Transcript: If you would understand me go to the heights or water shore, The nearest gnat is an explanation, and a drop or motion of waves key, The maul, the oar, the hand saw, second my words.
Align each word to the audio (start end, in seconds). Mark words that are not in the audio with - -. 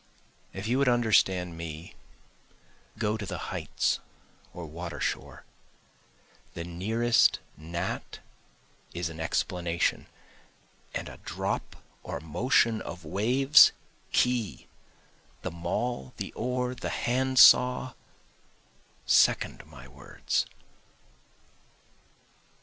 If 0.51 0.67
you 0.67 0.79
would 0.79 0.89
understand 0.89 1.55
me 1.59 1.93
go 2.97 3.17
to 3.17 3.25
the 3.27 3.37
heights 3.53 3.99
or 4.51 4.65
water 4.65 4.99
shore, 4.99 5.45
The 6.55 6.63
nearest 6.63 7.37
gnat 7.55 8.17
is 8.95 9.09
an 9.09 9.19
explanation, 9.19 10.07
and 10.95 11.07
a 11.07 11.17
drop 11.17 11.75
or 12.01 12.19
motion 12.19 12.81
of 12.81 13.05
waves 13.05 13.73
key, 14.11 14.65
The 15.43 15.51
maul, 15.51 16.13
the 16.17 16.33
oar, 16.33 16.73
the 16.73 16.89
hand 16.89 17.37
saw, 17.37 17.93
second 19.05 19.67
my 19.67 19.87
words. 19.87 20.47